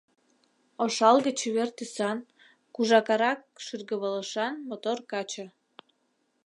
Ошалге-чевер 0.83 1.69
тӱсан, 1.77 2.17
кужакарак 2.73 3.39
шӱргывылышан 3.65 4.53
мотор 4.69 4.97
каче. 5.11 5.45